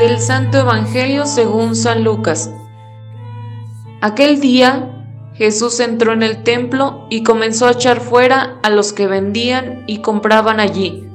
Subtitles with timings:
[0.00, 2.50] Santo Evangelio según San Lucas.
[4.00, 9.06] Aquel día Jesús entró en el templo y comenzó a echar fuera a los que
[9.06, 11.06] vendían y compraban allí,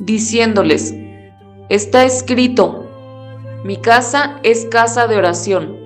[0.00, 0.92] diciéndoles,
[1.68, 2.90] Está escrito,
[3.62, 5.76] mi casa es casa de oración,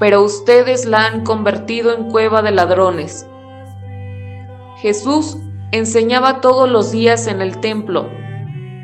[0.00, 3.24] pero ustedes la han convertido en cueva de ladrones.
[4.78, 5.38] Jesús
[5.70, 8.08] enseñaba todos los días en el templo.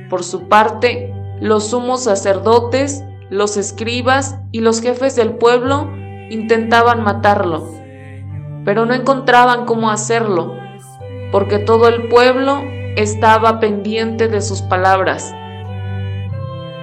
[0.08, 5.90] Por su parte, los sumos sacerdotes, los escribas y los jefes del pueblo
[6.30, 7.68] intentaban matarlo,
[8.64, 10.54] pero no encontraban cómo hacerlo,
[11.32, 12.62] porque todo el pueblo
[12.96, 15.34] estaba pendiente de sus palabras.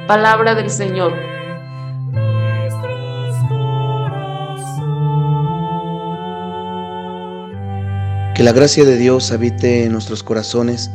[0.08, 1.14] Palabra del Señor.
[8.36, 10.92] Que la gracia de Dios habite en nuestros corazones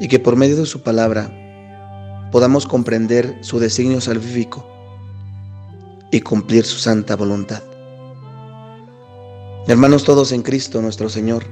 [0.00, 1.30] y que por medio de su palabra
[2.30, 4.66] podamos comprender su designio salvífico
[6.10, 7.62] y cumplir su santa voluntad.
[9.66, 11.44] Hermanos todos en Cristo nuestro Señor,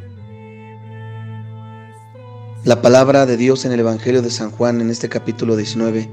[2.65, 6.11] la palabra de Dios en el Evangelio de San Juan en este capítulo 19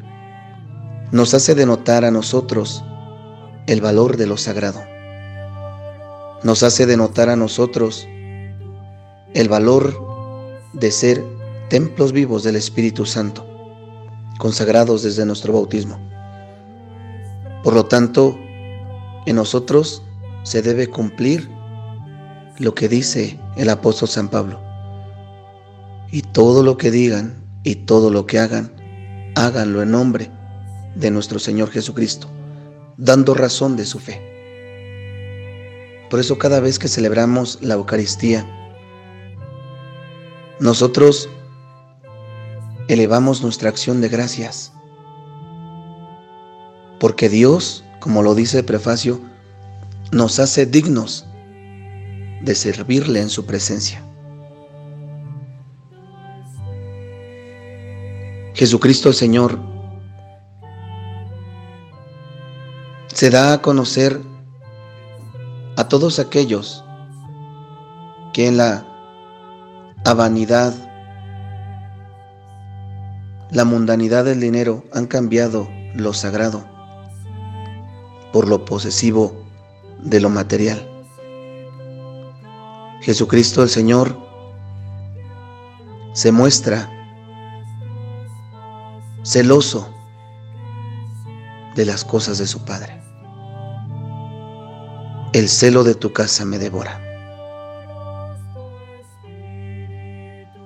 [1.11, 2.83] nos hace denotar a nosotros
[3.67, 4.81] el valor de lo sagrado.
[6.44, 8.08] Nos hace denotar a nosotros
[9.33, 9.98] el valor
[10.73, 11.23] de ser
[11.70, 13.52] templos vivos del Espíritu Santo
[14.44, 15.97] consagrados desde nuestro bautismo.
[17.63, 18.38] Por lo tanto,
[19.25, 20.03] en nosotros
[20.44, 21.49] se debe cumplir
[22.59, 24.59] lo que dice el apóstol San Pablo.
[26.11, 28.73] Y todo lo que digan y todo lo que hagan,
[29.36, 30.30] háganlo en nombre
[30.94, 32.27] de nuestro Señor Jesucristo,
[32.97, 34.21] dando razón de su fe.
[36.09, 38.45] Por eso cada vez que celebramos la Eucaristía,
[40.59, 41.30] nosotros
[42.88, 44.73] elevamos nuestra acción de gracias.
[46.99, 49.20] Porque Dios, como lo dice el prefacio,
[50.11, 51.26] nos hace dignos
[52.42, 54.04] de servirle en su presencia.
[58.54, 59.60] Jesucristo el Señor
[63.08, 64.22] se da a conocer
[65.76, 66.83] a todos aquellos
[68.33, 68.86] que en la
[70.16, 70.73] vanidad
[73.53, 76.65] la mundanidad del dinero han cambiado lo sagrado
[78.31, 79.45] por lo posesivo
[79.99, 80.89] de lo material.
[83.02, 84.17] Jesucristo el Señor
[86.13, 86.89] se muestra
[89.23, 89.93] celoso
[91.75, 93.03] de las cosas de su Padre.
[95.31, 96.99] El celo de tu casa me devora.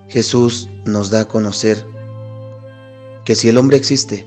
[0.08, 1.97] Jesús nos da a conocer
[3.28, 4.26] que si el hombre existe,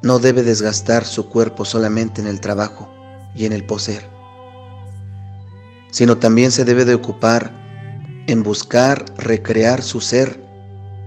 [0.00, 2.90] no debe desgastar su cuerpo solamente en el trabajo
[3.34, 4.08] y en el poseer,
[5.90, 7.52] sino también se debe de ocupar
[8.26, 10.42] en buscar recrear su ser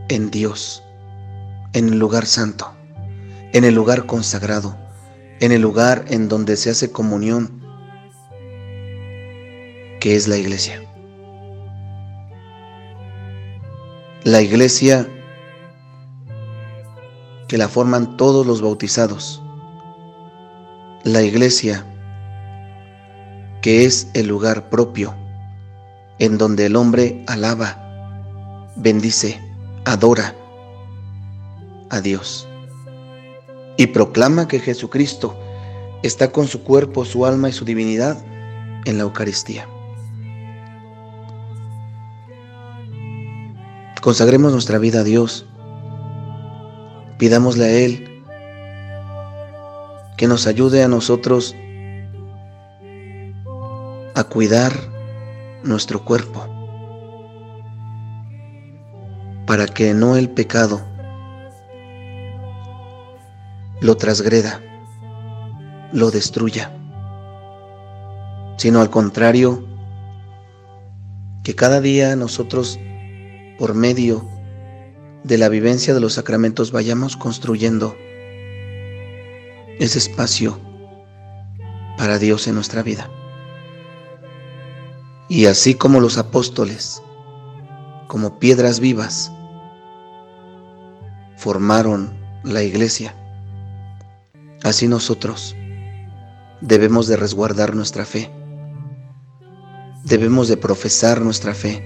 [0.07, 0.83] en Dios,
[1.73, 2.75] en el lugar santo,
[3.51, 4.77] en el lugar consagrado,
[5.39, 7.59] en el lugar en donde se hace comunión,
[9.99, 10.79] que es la iglesia.
[14.23, 15.09] La iglesia
[17.49, 19.41] que la forman todos los bautizados.
[21.03, 21.83] La iglesia,
[23.61, 25.15] que es el lugar propio
[26.19, 29.41] en donde el hombre alaba, bendice,
[29.85, 30.35] adora
[31.89, 32.47] a Dios
[33.77, 35.35] y proclama que Jesucristo
[36.03, 38.23] está con su cuerpo, su alma y su divinidad
[38.85, 39.67] en la Eucaristía.
[44.01, 45.47] Consagremos nuestra vida a Dios
[47.19, 48.23] Pidámosle a Él
[50.15, 51.53] que nos ayude a nosotros
[54.15, 54.71] a cuidar
[55.63, 56.47] nuestro cuerpo
[59.45, 60.81] para que no el pecado
[63.81, 64.61] lo transgreda,
[65.91, 66.71] lo destruya,
[68.55, 69.65] sino al contrario,
[71.43, 72.79] que cada día nosotros,
[73.57, 74.38] por medio
[75.23, 77.95] de la vivencia de los sacramentos vayamos construyendo
[79.79, 80.59] ese espacio
[81.97, 83.09] para Dios en nuestra vida.
[85.27, 87.03] Y así como los apóstoles,
[88.07, 89.31] como piedras vivas,
[91.37, 93.13] formaron la iglesia,
[94.63, 95.55] así nosotros
[96.61, 98.31] debemos de resguardar nuestra fe,
[100.03, 101.83] debemos de profesar nuestra fe,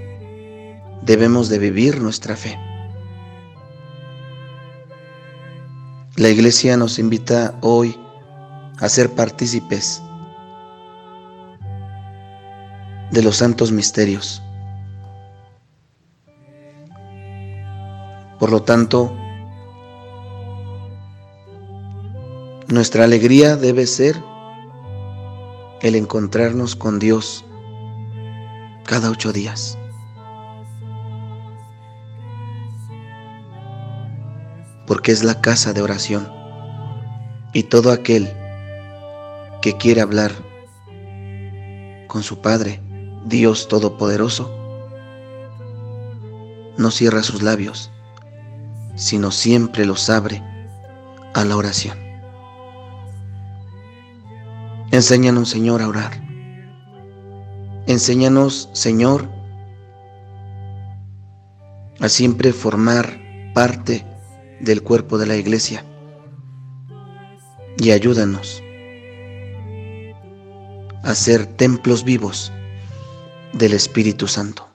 [1.02, 2.58] debemos de vivir nuestra fe.
[6.16, 8.00] La iglesia nos invita hoy
[8.78, 10.00] a ser partícipes
[13.10, 14.40] de los santos misterios.
[18.38, 19.12] Por lo tanto,
[22.68, 24.22] nuestra alegría debe ser
[25.82, 27.44] el encontrarnos con Dios
[28.86, 29.80] cada ocho días.
[34.86, 36.32] Porque es la casa de oración.
[37.54, 38.32] Y todo aquel
[39.62, 40.32] que quiere hablar
[42.08, 42.82] con su Padre,
[43.26, 44.52] Dios Todopoderoso,
[46.78, 47.92] no cierra sus labios,
[48.96, 50.44] sino siempre los abre
[51.34, 51.98] a la oración.
[54.92, 56.22] Enséñanos, Señor, a orar.
[57.88, 59.28] Enséñanos, Señor,
[62.00, 63.20] a siempre formar
[63.54, 64.06] parte
[64.64, 65.86] del cuerpo de la iglesia.
[67.78, 68.64] Y ayúdanos
[71.04, 72.52] a ser templos vivos
[73.52, 74.73] del Espíritu Santo.